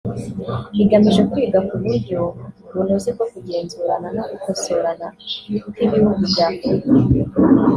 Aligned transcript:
igamije 0.83 1.21
kwiga 1.31 1.59
ku 1.67 1.75
buryo 1.83 2.19
bunoze 2.73 3.09
bwo 3.15 3.25
kugenzurana 3.31 4.07
no 4.15 4.23
gukosorana 4.31 5.07
kw’ibihugu 5.41 6.21
by’Afurika 6.31 6.89